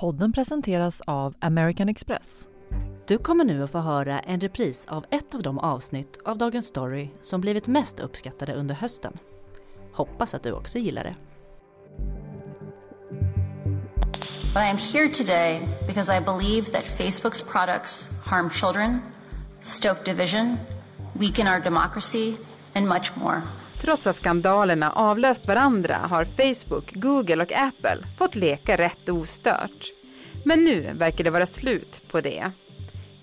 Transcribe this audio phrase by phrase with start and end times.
[0.00, 2.48] Podden presenteras av American Express.
[3.06, 6.66] Du kommer nu att få höra en repris av ett av de avsnitt av Dagens
[6.66, 9.18] Story som blivit mest uppskattade under hösten.
[9.92, 11.14] Hoppas att du också gillar det.
[14.54, 19.02] But I am here today because I believe that Facebook's products harm children,
[19.62, 20.56] stoke division,
[21.12, 22.36] weaken our democracy,
[22.74, 23.42] and much more.
[23.80, 29.86] Trots att skandalerna avlöst varandra har Facebook, Google och Apple fått leka rätt ostört.
[30.44, 32.50] Men nu verkar det vara slut på det.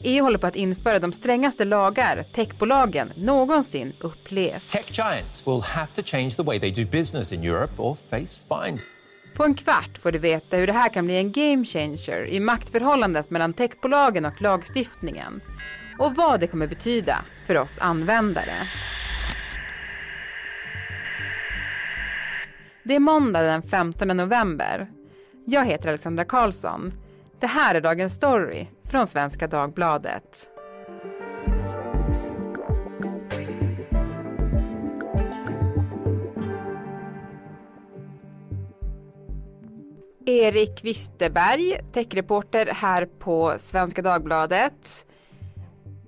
[0.04, 4.68] EU håller på att införa de strängaste lagar techbolagen någonsin upplevt.
[4.68, 8.42] Tech giants will have to change the way they do business in Europe or face
[8.50, 8.86] fines.
[9.36, 12.40] På en kvart får du veta hur det här kan bli en game changer i
[12.40, 15.42] maktförhållandet mellan techbolagen och lagstiftningen.
[16.00, 18.54] Och vad det kommer betyda för oss användare.
[22.88, 24.88] Det är måndag den 15 november.
[25.46, 26.94] Jag heter Alexandra Karlsson.
[27.40, 30.50] Det här är Dagens Story från Svenska Dagbladet.
[40.26, 45.06] Erik Wisterberg, techreporter här på Svenska Dagbladet.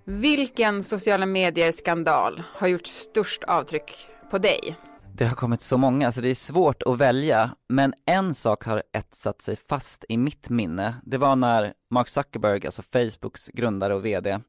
[0.03, 4.77] Vilken sociala medier-skandal har gjort störst avtryck på dig?
[5.19, 8.83] Det har kommit så många så det är svårt att välja, men en sak har
[8.91, 10.95] etsat sig fast i mitt minne.
[11.03, 14.39] Det var när Mark Zuckerberg, alltså Facebooks grundare och VD,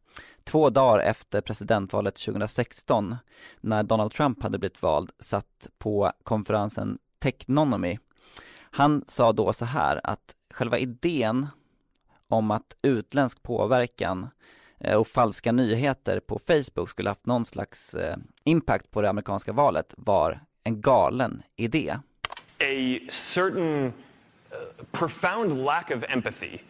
[0.45, 3.17] två dagar efter presidentvalet 2016,
[3.61, 7.99] när Donald Trump hade blivit vald, satt på konferensen Technonomy.
[8.61, 11.47] Han sa då så här att själva idén
[12.29, 14.29] om att utländsk påverkan
[14.79, 19.53] eh, och falska nyheter på Facebook skulle haft någon slags eh, impact på det amerikanska
[19.53, 21.97] valet var en galen idé.
[22.61, 23.93] a certain
[24.53, 26.61] uh, profound lack of empathy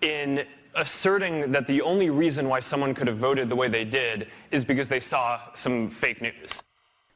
[0.00, 0.40] in
[0.74, 4.64] asserting that the only reason why someone could have voted the way they did is
[4.64, 6.64] because they saw some fake news.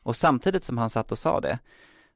[0.03, 1.59] Och samtidigt som han satt och sa det,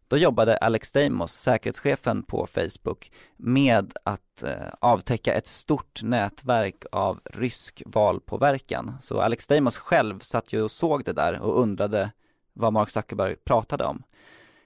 [0.08, 7.20] då jobbade Alex Deimos, säkerhetschefen på Facebook, med att eh, avtäcka ett stort nätverk av
[7.24, 8.96] rysk valpåverkan.
[9.00, 12.10] Så Alex Deimos själv satt ju och såg det där och undrade
[12.52, 14.02] vad Mark Zuckerberg pratade om.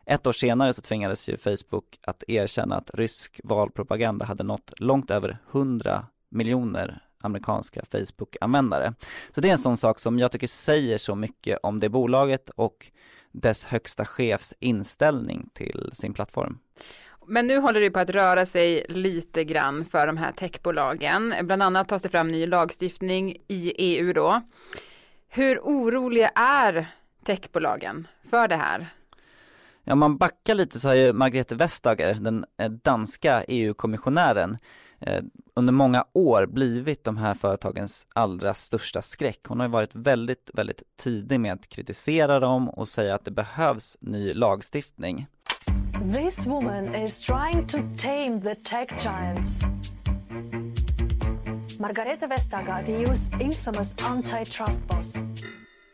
[0.06, 5.10] Ett år senare så tvingades ju Facebook att erkänna att rysk valpropaganda hade nått långt
[5.10, 8.94] över 100 miljoner amerikanska Facebook-användare.
[9.30, 12.50] Så det är en sån sak som jag tycker säger så mycket om det bolaget
[12.50, 12.86] och
[13.32, 16.58] dess högsta chefs inställning till sin plattform.
[17.26, 21.34] Men nu håller det på att röra sig lite grann för de här techbolagen.
[21.42, 24.42] Bland annat tas det fram ny lagstiftning i EU då.
[25.28, 26.86] Hur oroliga är
[27.26, 28.86] techbolagen för det här?
[29.84, 34.56] Ja, om man backar lite så har ju Margrethe Vestager, den eh, danska EU-kommissionären,
[35.00, 35.22] eh,
[35.54, 39.40] under många år blivit de här företagens allra största skräck.
[39.48, 43.30] Hon har ju varit väldigt, väldigt tidig med att kritisera dem och säga att det
[43.30, 45.26] behövs ny lagstiftning.
[46.14, 49.60] This woman is trying to tame the tech giants.
[51.78, 55.16] Margareta Vestager, the EU's infamous antitrust boss.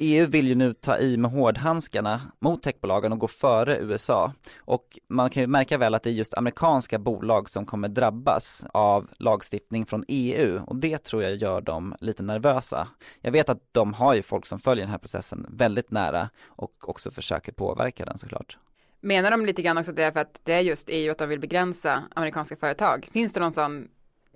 [0.02, 4.32] EU vill ju nu ta i med hårdhandskarna mot techbolagen och gå före USA.
[4.58, 8.64] Och man kan ju märka väl att det är just amerikanska bolag som kommer drabbas
[8.72, 12.88] av lagstiftning från EU och det tror jag gör dem lite nervösa.
[13.20, 16.88] Jag vet att de har ju folk som följer den här processen väldigt nära och
[16.88, 18.58] också försöker påverka den såklart.
[19.00, 21.18] Menar de lite grann också att det är för att det är just EU att
[21.18, 23.08] de vill begränsa amerikanska företag?
[23.12, 23.88] Finns det någon sån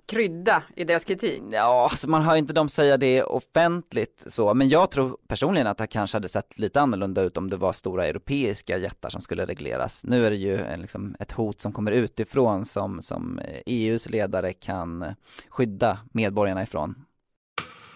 [0.07, 1.43] krydda i deras kritik?
[1.51, 5.77] Ja, alltså man hör inte dem säga det offentligt så, men jag tror personligen att
[5.77, 9.45] det kanske hade sett lite annorlunda ut om det var stora europeiska jättar som skulle
[9.45, 10.03] regleras.
[10.03, 14.53] Nu är det ju en, liksom ett hot som kommer utifrån som, som EUs ledare
[14.53, 15.05] kan
[15.49, 16.95] skydda medborgarna ifrån.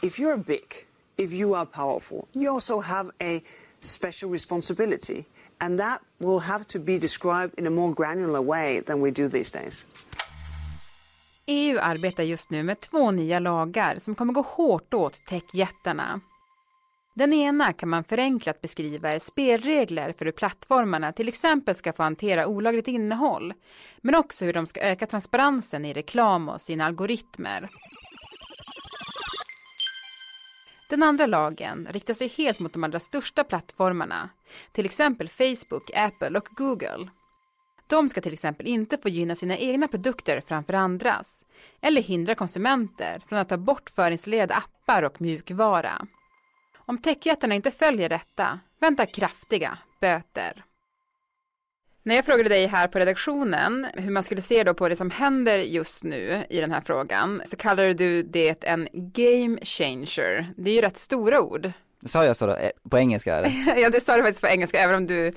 [0.01, 3.41] if you're big, if you are powerful, you also have a
[3.81, 5.25] special responsibility.
[5.59, 9.27] And that will have to be described in a more granular way than we do
[9.27, 9.85] these days.
[11.51, 16.21] EU arbetar just nu med två nya lagar som kommer gå hårt åt techjättarna.
[17.13, 22.03] Den ena kan man förenklat beskriva är spelregler för hur plattformarna till exempel ska få
[22.03, 23.53] hantera olagligt innehåll,
[24.01, 27.69] men också hur de ska öka transparensen i reklam och sina algoritmer.
[30.89, 34.29] Den andra lagen riktar sig helt mot de allra största plattformarna,
[34.71, 37.09] till exempel Facebook, Apple och Google.
[37.91, 41.45] De ska till exempel inte få gynna sina egna produkter framför andras
[41.81, 46.07] eller hindra konsumenter från att ta bort förinstallerade appar och mjukvara.
[46.77, 50.63] Om techjättarna inte följer detta väntar kraftiga böter.
[52.03, 55.11] När jag frågade dig här på redaktionen hur man skulle se då på det som
[55.11, 60.53] händer just nu i den här frågan så kallade du det en game changer.
[60.57, 61.71] Det är ju rätt stora ord.
[62.05, 63.79] Sa jag så då, eh, på engelska eller?
[63.81, 65.33] ja, det sa du faktiskt på engelska, även om du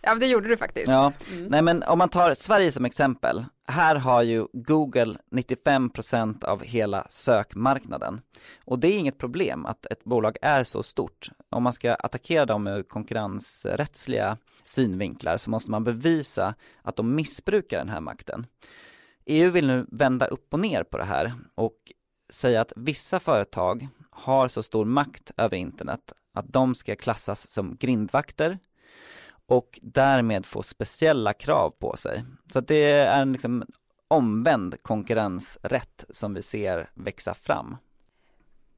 [0.02, 0.88] Ja, det gjorde du faktiskt.
[0.88, 1.46] Ja, mm.
[1.46, 7.06] nej men om man tar Sverige som exempel, här har ju Google 95% av hela
[7.08, 8.20] sökmarknaden.
[8.64, 11.30] Och det är inget problem att ett bolag är så stort.
[11.50, 17.78] Om man ska attackera dem med konkurrensrättsliga synvinklar så måste man bevisa att de missbrukar
[17.78, 18.46] den här makten.
[19.26, 21.76] EU vill nu vända upp och ner på det här och
[22.32, 27.76] säga att vissa företag har så stor makt över internet att de ska klassas som
[27.76, 28.58] grindvakter
[29.50, 32.24] och därmed få speciella krav på sig.
[32.52, 33.64] Så att det är en liksom
[34.08, 37.76] omvänd konkurrensrätt som vi ser växa fram.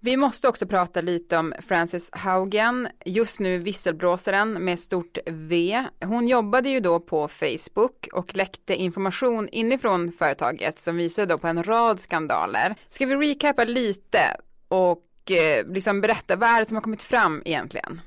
[0.00, 5.84] Vi måste också prata lite om Frances Haugen, just nu visselblåsaren med stort V.
[6.04, 11.46] Hon jobbade ju då på Facebook och läckte information inifrån företaget som visade då på
[11.46, 12.74] en rad skandaler.
[12.88, 14.20] Ska vi recapa lite
[14.68, 18.00] och eh, liksom berätta vad är det som har kommit fram egentligen?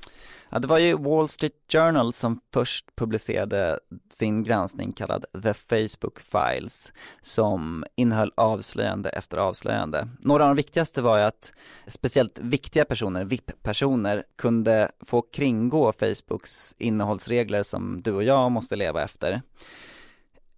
[0.56, 3.80] Ja, det var ju Wall Street Journal som först publicerade
[4.12, 10.08] sin granskning kallad The Facebook Files som innehöll avslöjande efter avslöjande.
[10.20, 11.54] Några av de viktigaste var ju att
[11.88, 19.04] speciellt viktiga personer, VIP-personer, kunde få kringgå Facebooks innehållsregler som du och jag måste leva
[19.04, 19.42] efter.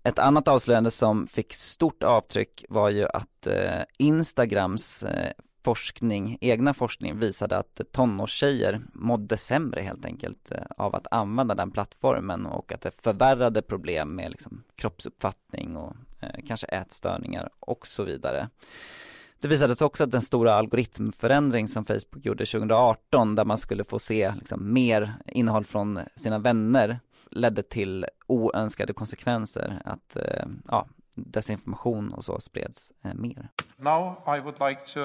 [0.04, 5.32] Ett annat avslöjande som fick stort avtryck var ju att eh, Instagrams eh,
[5.68, 11.72] forskning, egna forskning visade att tonårstjejer mådde sämre helt enkelt eh, av att använda den
[11.72, 18.04] plattformen och att det förvärrade problem med liksom kroppsuppfattning och eh, kanske ätstörningar och så
[18.04, 18.50] vidare.
[19.40, 24.00] Det visades också att den stora algoritmförändring som Facebook gjorde 2018 där man skulle få
[24.00, 27.00] se liksom mer innehåll från sina vänner
[27.32, 33.50] ledde till oönskade konsekvenser, att eh, ja, desinformation och så spreds eh, mer.
[33.78, 35.00] Now I would like to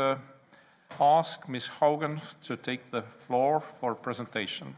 [0.98, 1.68] ask Ms.
[1.80, 4.76] Hogan to take the floor for presentation.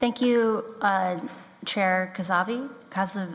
[0.00, 1.18] Thank you, uh,
[1.66, 2.68] Chair Kazavi.
[2.90, 3.28] Kazav,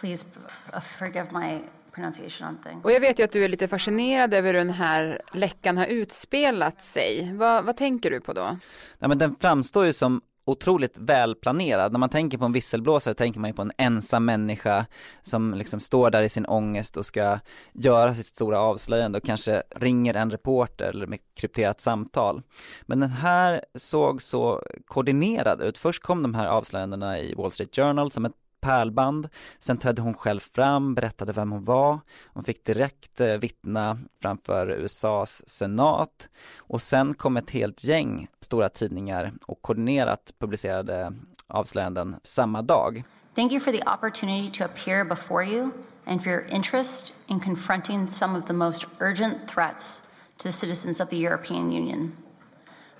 [0.00, 0.26] please
[0.74, 2.84] uh, forgive my pronunciation on things.
[2.84, 5.86] Och jag vet ju att du är lite fascinerad över hur den här läckan har
[5.86, 7.32] utspelat sig.
[7.34, 8.58] Vad, vad tänker du på då?
[8.98, 11.92] Ja, men den framstår ju som otroligt välplanerad.
[11.92, 14.86] När man tänker på en visselblåsare tänker man ju på en ensam människa
[15.22, 17.38] som liksom står där i sin ångest och ska
[17.72, 22.42] göra sitt stora avslöjande och kanske ringer en reporter eller med krypterat samtal.
[22.82, 25.78] Men den här såg så koordinerad ut.
[25.78, 29.28] Först kom de här avslöjandena i Wall Street Journal som ett pärlband.
[29.58, 32.00] Sen trädde hon själv fram, berättade vem hon var.
[32.34, 36.28] Hon fick direkt eh, vittna framför USAs senat.
[36.58, 41.12] Och sen kom ett helt gäng stora tidningar och koordinerat publicerade
[41.46, 43.04] avslöjanden samma dag.
[43.34, 45.70] Thank you for the opportunity to appear before you
[46.04, 50.02] and for your interest in confronting some of the most urgent threats
[50.36, 52.16] to the citizens of the European Union.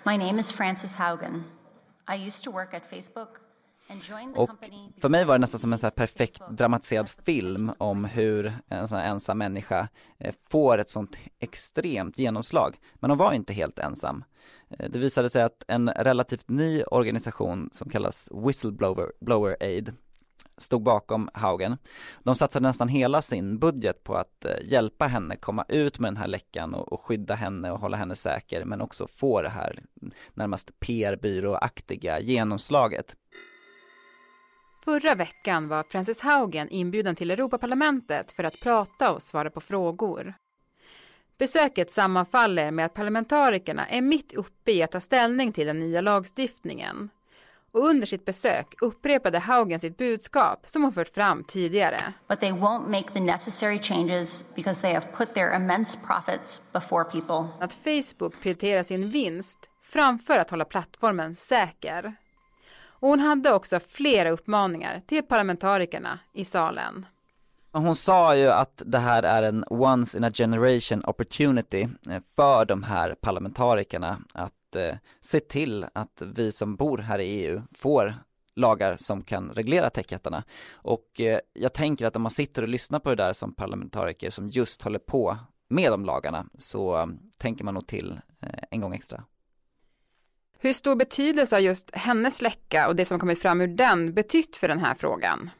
[0.04, 1.44] My name is Frances Haugen.
[2.08, 3.40] I used to work at Facebook
[4.36, 4.50] och
[5.00, 8.98] för mig var det nästan som en så perfekt dramatiserad film om hur en sån
[8.98, 9.88] här ensam människa
[10.18, 12.76] eh, får ett sånt extremt genomslag.
[12.94, 14.24] Men hon var inte helt ensam.
[14.70, 19.92] Eh, det visade sig att en relativt ny organisation som kallas Whistleblower Blower Aid
[20.56, 21.76] stod bakom Haugen.
[22.22, 26.16] De satsade nästan hela sin budget på att eh, hjälpa henne komma ut med den
[26.16, 29.82] här läckan och, och skydda henne och hålla henne säker men också få det här
[30.34, 33.16] närmast PR-byråaktiga genomslaget.
[34.84, 40.34] Förra veckan var Frances Haugen inbjuden till Europaparlamentet för att prata och svara på frågor.
[41.38, 46.00] Besöket sammanfaller med att parlamentarikerna är mitt uppe i att ta ställning till den nya
[46.00, 47.10] lagstiftningen.
[47.72, 52.12] Och under sitt besök upprepade Haugen sitt budskap som hon fört fram tidigare.
[52.28, 57.04] But they won't make the necessary changes because they have put their immense profits before
[57.04, 57.48] people.
[57.60, 62.14] Att Facebook prioriterar sin vinst framför att hålla plattformen säker.
[63.00, 67.06] Och hon hade också flera uppmaningar till parlamentarikerna i salen.
[67.72, 72.64] Hon sa ju att det här är en once in a generation opportunity eh, för
[72.64, 78.14] de här parlamentarikerna att eh, se till att vi som bor här i EU får
[78.56, 80.44] lagar som kan reglera techjättarna.
[80.72, 84.30] Och eh, jag tänker att om man sitter och lyssnar på det där som parlamentariker
[84.30, 85.36] som just håller på
[85.68, 87.06] med de lagarna så eh,
[87.38, 89.24] tänker man nog till eh, en gång extra.
[90.62, 94.56] Hur stor betydelse har just hennes läcka och det som kommit fram ur den betytt
[94.56, 95.50] för den här frågan?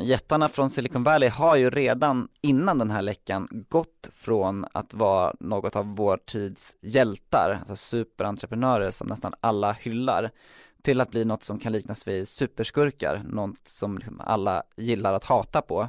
[0.00, 5.34] Jättarna från Silicon Valley har ju redan innan den här läckan gått från att vara
[5.40, 10.30] något av vår tids hjältar, alltså superentreprenörer som nästan alla hyllar,
[10.82, 15.24] till att bli något som kan liknas vid superskurkar, något som liksom alla gillar att
[15.24, 15.88] hata på.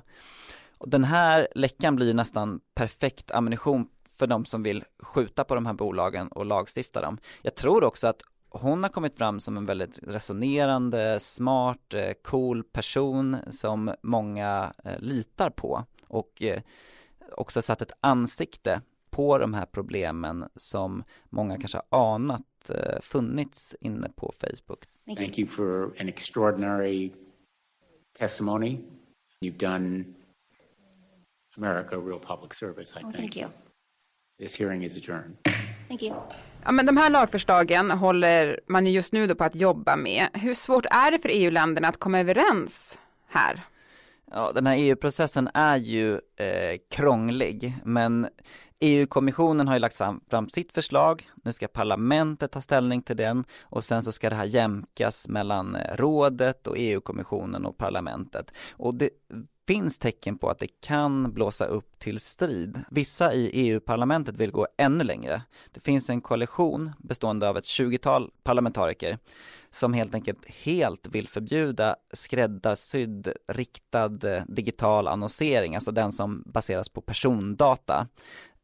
[0.77, 3.87] Och den här läckan blir ju nästan perfekt ammunition
[4.19, 7.17] för de som vill skjuta på de här bolagen och lagstifta dem.
[7.41, 12.63] Jag tror också att hon har kommit fram som en väldigt resonerande, smart, eh, cool
[12.63, 16.61] person som många eh, litar på och eh,
[17.31, 22.43] också satt ett ansikte på de här problemen som många kanske har anat
[23.01, 24.85] funnits inne på Facebook.
[25.17, 27.11] Thank you, for an extraordinary
[28.19, 28.77] testimony.
[29.41, 30.05] You've done
[31.57, 33.15] America a real public service, I oh, think.
[33.15, 33.66] Thank you.
[34.39, 35.37] This hearing is adjourned.
[35.87, 36.15] Thank you.
[36.63, 40.27] Ja, men de här lagförslagen håller man ju just nu då på att jobba med.
[40.33, 43.61] Hur svårt är det för EU-länderna att komma överens här?
[44.31, 48.27] Ja, den här EU-processen är ju eh, krånglig, men
[48.79, 53.83] EU-kommissionen har ju lagt fram sitt förslag, nu ska parlamentet ta ställning till den och
[53.83, 58.51] sen så ska det här jämkas mellan eh, rådet och EU-kommissionen och parlamentet.
[58.71, 59.09] Och det
[59.67, 62.79] finns tecken på att det kan blåsa upp till strid.
[62.91, 65.41] Vissa i EU-parlamentet vill gå ännu längre.
[65.71, 69.17] Det finns en koalition bestående av ett 20-tal parlamentariker
[69.69, 76.89] som helt enkelt helt vill förbjuda skräddarsydd riktad eh, digital annonsering, alltså den som baseras
[76.89, 78.07] på persondata.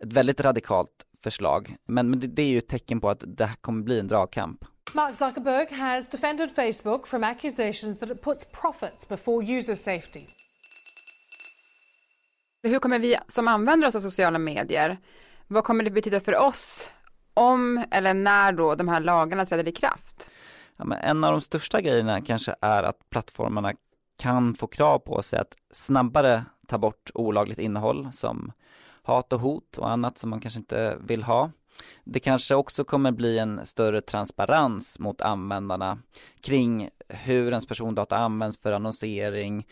[0.04, 3.46] Ett väldigt radikalt förslag, men, men det, det är ju ett tecken på att det
[3.46, 4.66] här kommer bli en dragkamp.
[4.94, 10.20] Mark Zuckerberg has defended Facebook from accusations that it puts profits before user safety.
[12.64, 14.98] Hur kommer vi som använder oss av sociala medier,
[15.48, 16.92] vad kommer det betyda för oss
[17.34, 20.32] om eller när då de här lagarna träder i kraft?
[20.78, 23.74] Ja, men en av de största grejerna kanske är att plattformarna
[24.18, 28.52] kan få krav på sig att snabbare ta bort olagligt innehåll som
[29.04, 31.52] hat och hot och annat som man kanske inte vill ha.
[32.04, 35.98] Det kanske också kommer bli en större transparens mot användarna
[36.42, 39.68] kring hur ens persondata används för annonsering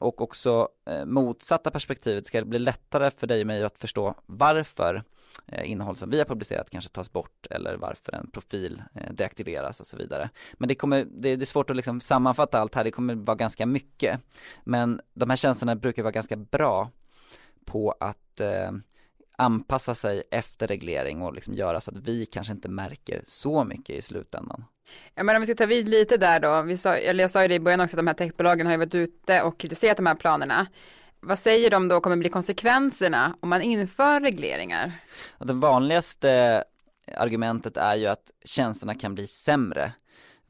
[0.00, 4.14] och också eh, motsatta perspektivet ska det bli lättare för dig och mig att förstå
[4.26, 5.02] varför
[5.46, 9.80] eh, innehåll som vi har publicerat kanske tas bort eller varför en profil eh, deaktiveras
[9.80, 10.30] och så vidare.
[10.54, 13.66] Men det kommer, det, är svårt att liksom sammanfatta allt här, det kommer vara ganska
[13.66, 14.20] mycket.
[14.64, 16.90] Men de här tjänsterna brukar vara ganska bra
[17.66, 18.70] på att eh,
[19.38, 23.96] anpassa sig efter reglering och liksom göra så att vi kanske inte märker så mycket
[23.96, 24.64] i slutändan.
[25.14, 27.42] Ja men om vi ska ta vid lite där då, vi sa, eller jag sa
[27.42, 29.96] ju det i början också att de här techbolagen har ju varit ute och kritiserat
[29.96, 30.66] de här planerna.
[31.20, 35.00] Vad säger de då kommer bli konsekvenserna om man inför regleringar?
[35.38, 36.64] Det vanligaste
[37.14, 39.92] argumentet är ju att tjänsterna kan bli sämre.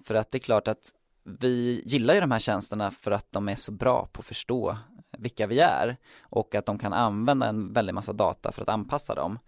[0.05, 0.93] För att det är klart att
[1.25, 4.79] vi gillar ju de här tjänsterna för att de är så bra på att förstå
[5.19, 9.15] vilka vi är och att de kan använda en väldig massa data för att anpassa
[9.15, 9.39] dem.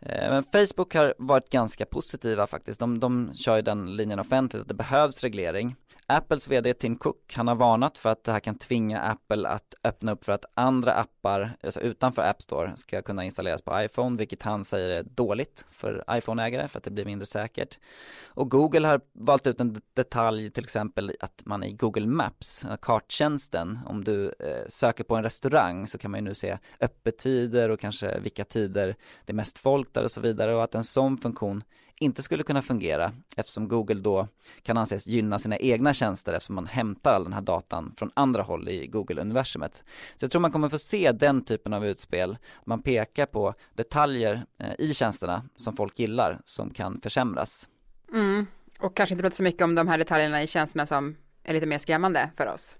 [0.00, 2.80] Eh, men Facebook har varit ganska positiva faktiskt.
[2.80, 5.76] De, de kör ju den linjen offentligt att det behövs reglering.
[6.12, 9.74] Apples VD Tim Cook, han har varnat för att det här kan tvinga Apple att
[9.84, 14.16] öppna upp för att andra appar, alltså utanför App Store, ska kunna installeras på iPhone,
[14.16, 17.78] vilket han säger är dåligt för iPhone-ägare för att det blir mindre säkert.
[18.26, 23.78] Och Google har valt ut en detalj, till exempel att man i Google Maps, karttjänsten,
[23.86, 27.80] om du eh, söker på en restaurang så kan man ju nu se öppettider och
[27.80, 31.18] kanske vilka tider det är mest folk där och så vidare och att en sån
[31.18, 31.62] funktion
[32.00, 34.28] inte skulle kunna fungera eftersom Google då
[34.62, 38.42] kan anses gynna sina egna tjänster eftersom man hämtar all den här datan från andra
[38.42, 39.84] håll i Google-universumet.
[40.16, 42.36] Så jag tror man kommer få se den typen av utspel.
[42.64, 47.68] Man pekar på detaljer eh, i tjänsterna som folk gillar som kan försämras.
[48.12, 48.46] Mm.
[48.78, 51.66] Och kanske inte prata så mycket om de här detaljerna i tjänsterna som är lite
[51.66, 52.76] mer skrämmande för oss.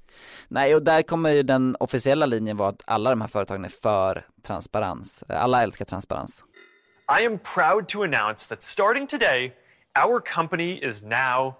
[0.48, 3.68] Nej, och där kommer ju den officiella linjen vara att alla de här företagen är
[3.68, 5.24] för transparens.
[5.28, 6.44] Alla älskar transparens.
[7.18, 9.52] I am proud to announce that starting today,
[10.06, 11.54] our company is now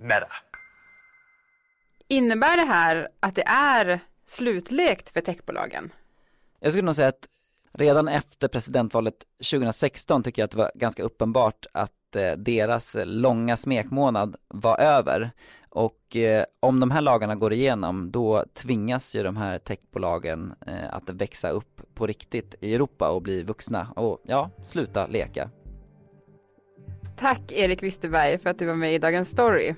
[0.00, 0.28] Meta.
[2.08, 5.92] Innebär det här att det är slutlekt för techbolagen?
[6.60, 7.28] Jag skulle nog säga att
[7.72, 9.14] redan efter presidentvalet
[9.50, 15.30] 2016 tycker jag att det var ganska uppenbart att eh, deras långa smekmånad var över.
[15.76, 20.94] Och eh, om de här lagarna går igenom då tvingas ju de här techbolagen eh,
[20.94, 25.50] att växa upp på riktigt i Europa och bli vuxna och ja, sluta leka.
[27.16, 29.74] Tack Erik Wisterberg för att du var med i Dagens Story.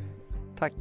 [0.58, 0.74] Tack.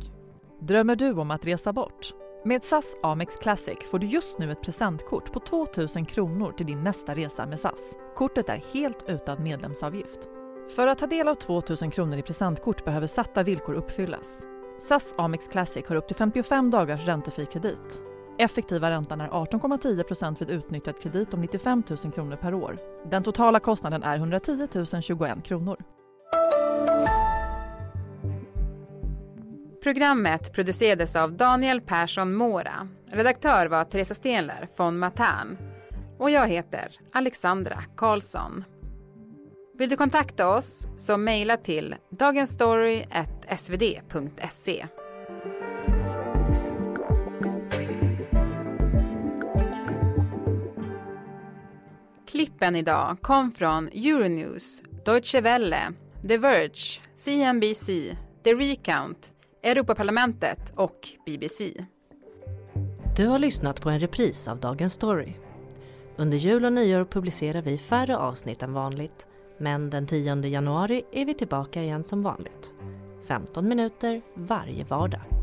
[0.61, 2.13] Drömmer du om att resa bort?
[2.45, 6.83] Med SAS Amex Classic får du just nu ett presentkort på 2000 kronor till din
[6.83, 7.97] nästa resa med SAS.
[8.15, 10.36] Kortet är helt utan medlemsavgift.
[10.75, 14.47] För att ta del av 2000 kronor i presentkort behöver satta villkor uppfyllas.
[14.79, 18.03] SAS Amex Classic har upp till 55 dagars räntefri kredit.
[18.39, 22.77] Effektiva räntan är 18,10% vid utnyttjad kredit om 95 000 kronor per år.
[23.09, 24.67] Den totala kostnaden är 110
[25.01, 25.77] 021 kronor.
[29.83, 32.87] Programmet producerades av Daniel Persson Mora.
[33.11, 35.57] Redaktör var Teresa Stenler von Matern.
[36.17, 38.63] Och jag heter Alexandra Karlsson.
[39.77, 44.87] Vill du kontakta oss så mejla till dagensstory.svd.se.
[52.27, 55.93] Klippen idag kom från Euronews, Deutsche Welle,
[56.27, 59.31] The Verge, CNBC, The Recount,
[59.63, 61.73] Europaparlamentet och BBC.
[63.15, 65.33] Du har lyssnat på en repris av Dagens Story.
[66.15, 71.25] Under jul och nyår publicerar vi färre avsnitt än vanligt men den 10 januari är
[71.25, 72.73] vi tillbaka igen som vanligt.
[73.27, 75.36] 15 minuter varje vardag.